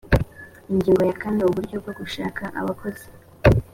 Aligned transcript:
ingingo 0.73 1.01
ya 1.09 1.15
kane 1.21 1.41
uburyo 1.45 1.75
bwo 1.81 1.91
gushaka 1.99 2.43
abakozi 2.59 3.05